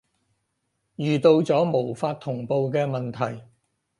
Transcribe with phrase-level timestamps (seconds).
[0.95, 3.43] 遇到咗無法同步嘅問題